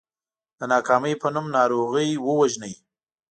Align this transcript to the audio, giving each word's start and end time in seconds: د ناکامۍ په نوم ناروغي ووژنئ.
د 0.59 0.61
ناکامۍ 0.73 1.13
په 1.21 1.27
نوم 1.33 1.47
ناروغي 1.57 2.09
ووژنئ. 2.25 2.73